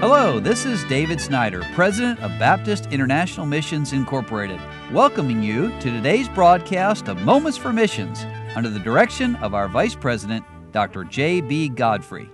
[0.00, 4.58] Hello, this is David Snyder, President of Baptist International Missions Incorporated,
[4.92, 8.24] welcoming you to today's broadcast of Moments for Missions
[8.56, 10.42] under the direction of our Vice President,
[10.72, 11.04] Dr.
[11.04, 11.68] J.B.
[11.68, 12.30] Godfrey.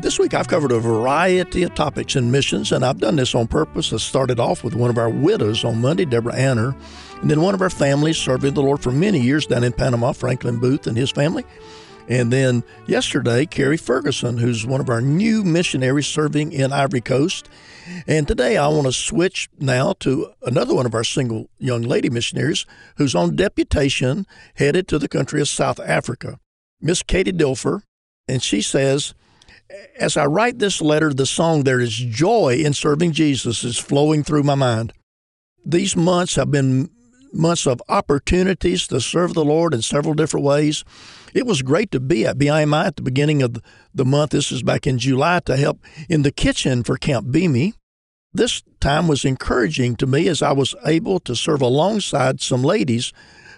[0.00, 3.46] This week I've covered a variety of topics in missions, and I've done this on
[3.46, 3.90] purpose.
[3.90, 6.76] I started off with one of our widows on Monday, Deborah Anner,
[7.22, 10.12] and then one of our families serving the Lord for many years down in Panama,
[10.12, 11.46] Franklin Booth and his family.
[12.08, 17.50] And then yesterday, Carrie Ferguson, who's one of our new missionaries serving in Ivory Coast.
[18.06, 22.08] And today I want to switch now to another one of our single young lady
[22.08, 22.64] missionaries
[22.96, 26.40] who's on deputation headed to the country of South Africa,
[26.80, 27.82] Miss Katie Dilfer.
[28.26, 29.14] And she says,
[29.98, 34.24] as I write this letter, the song There is Joy in Serving Jesus is flowing
[34.24, 34.94] through my mind.
[35.64, 36.90] These months have been
[37.32, 40.84] months of opportunities to serve the Lord in several different ways.
[41.34, 43.58] It was great to be at BIMI at the beginning of
[43.94, 44.30] the month.
[44.30, 47.74] This is back in July to help in the kitchen for Camp Bimi.
[48.32, 53.12] This time was encouraging to me as I was able to serve alongside some ladies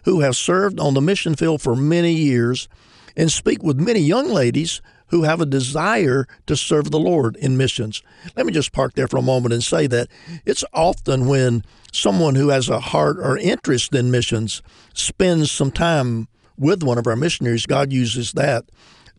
[0.05, 2.69] who have served on the mission field for many years
[3.17, 7.56] and speak with many young ladies who have a desire to serve the Lord in
[7.56, 8.02] missions.
[8.36, 10.08] Let me just park there for a moment and say that
[10.45, 14.62] it's often when someone who has a heart or interest in missions
[14.94, 18.64] spends some time with one of our missionaries, God uses that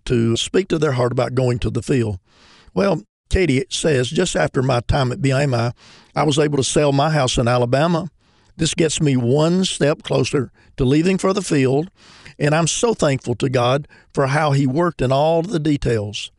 [0.06, 2.20] to speak to their heart about going to the field.
[2.74, 5.74] Well, Katie says, just after my time at BIMI,
[6.16, 8.10] I was able to sell my house in Alabama.
[8.58, 11.90] This gets me one step closer to leaving for the field,
[12.38, 16.32] and I'm so thankful to God for how He worked in all the details.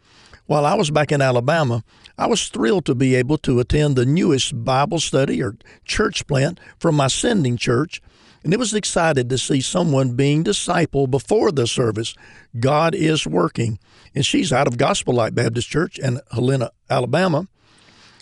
[0.53, 1.83] While I was back in Alabama,
[2.19, 6.61] I was thrilled to be able to attend the newest Bible study or church plant
[6.79, 8.03] from my sending church
[8.45, 12.15] and it was excited to see someone being discipled before the service.
[12.61, 13.79] God is working.
[14.15, 17.49] And she's out of Gospel Light Baptist Church in Helena, Alabama.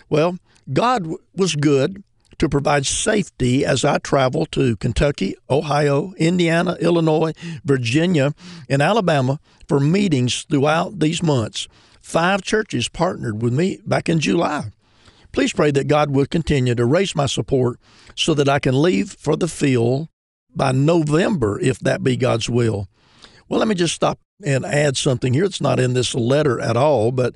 [0.09, 0.37] Well,
[0.71, 2.01] God was good
[2.37, 7.33] to provide safety as I travel to Kentucky, Ohio, Indiana, Illinois,
[7.65, 8.33] Virginia,
[8.69, 11.67] and Alabama for meetings throughout these months.
[12.01, 14.71] Five churches partnered with me back in July.
[15.31, 17.79] Please pray that God will continue to raise my support
[18.15, 20.09] so that I can leave for the field
[20.53, 22.87] by November, if that be God's will.
[23.47, 25.45] Well, let me just stop and add something here.
[25.45, 27.35] It's not in this letter at all, but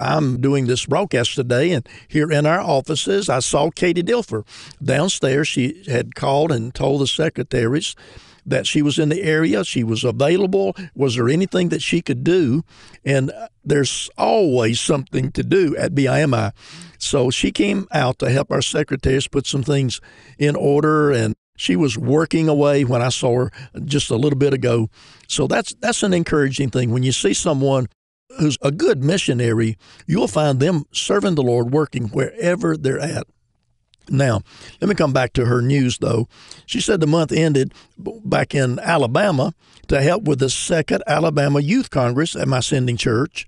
[0.00, 4.46] I'm doing this broadcast today, and here in our offices, I saw Katie Dilfer
[4.82, 5.48] downstairs.
[5.48, 7.96] She had called and told the secretaries
[8.44, 10.74] that she was in the area, she was available.
[10.94, 12.62] Was there anything that she could do?
[13.04, 16.52] And uh, there's always something to do at BIMI.
[16.98, 20.00] So she came out to help our secretaries put some things
[20.38, 23.50] in order and she was working away when I saw her
[23.84, 24.88] just a little bit ago.
[25.28, 26.90] So that's that's an encouraging thing.
[26.90, 27.86] When you see someone
[28.38, 29.76] who's a good missionary,
[30.06, 33.26] you'll find them serving the Lord working wherever they're at.
[34.08, 34.42] Now,
[34.80, 36.28] let me come back to her news, though.
[36.66, 39.54] She said the month ended back in Alabama
[39.88, 43.46] to help with the second Alabama Youth Congress at my sending church.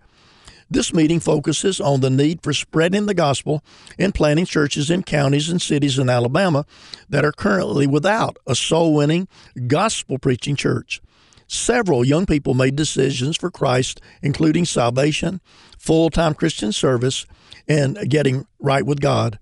[0.70, 3.62] This meeting focuses on the need for spreading the gospel
[3.98, 6.64] and planting churches in counties and cities in Alabama
[7.08, 9.28] that are currently without a soul winning,
[9.66, 11.00] gospel preaching church.
[11.46, 15.40] Several young people made decisions for Christ, including salvation,
[15.78, 17.26] full time Christian service,
[17.68, 19.38] and getting right with God.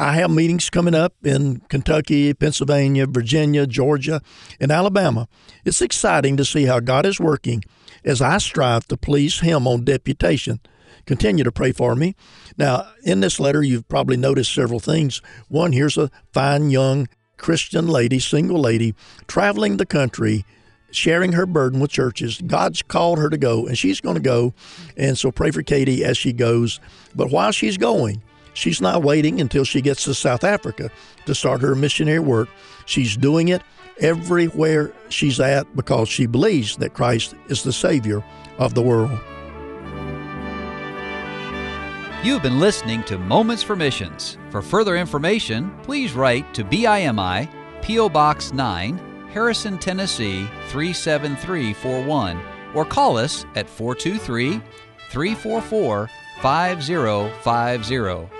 [0.00, 4.22] I have meetings coming up in Kentucky, Pennsylvania, Virginia, Georgia,
[4.58, 5.28] and Alabama.
[5.62, 7.62] It's exciting to see how God is working
[8.02, 10.60] as I strive to please Him on deputation.
[11.04, 12.16] Continue to pray for me.
[12.56, 15.20] Now, in this letter, you've probably noticed several things.
[15.48, 17.06] One, here's a fine young
[17.36, 18.94] Christian lady, single lady,
[19.26, 20.46] traveling the country,
[20.90, 22.40] sharing her burden with churches.
[22.46, 24.54] God's called her to go, and she's going to go.
[24.96, 26.80] And so pray for Katie as she goes.
[27.14, 28.22] But while she's going,
[28.54, 30.90] she's not waiting until she gets to South Africa
[31.26, 32.48] to start her missionary work.
[32.86, 33.62] She's doing it
[34.00, 38.24] everywhere she's at because she believes that Christ is the Savior
[38.58, 39.18] of the world.
[42.22, 44.36] You've been listening to Moments for Missions.
[44.50, 47.48] For further information, please write to BIMI,
[47.80, 48.10] P.O.
[48.10, 48.98] Box 9,
[49.32, 52.38] Harrison, Tennessee 37341,
[52.74, 54.60] or call us at 423
[55.10, 56.10] 344
[56.42, 58.39] 5050